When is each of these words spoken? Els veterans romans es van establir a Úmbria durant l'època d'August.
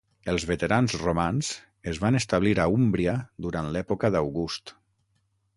Els 0.31 0.45
veterans 0.51 0.95
romans 1.01 1.51
es 1.93 2.01
van 2.05 2.19
establir 2.21 2.55
a 2.63 2.67
Úmbria 2.79 3.15
durant 3.47 3.73
l'època 3.77 4.15
d'August. 4.17 4.79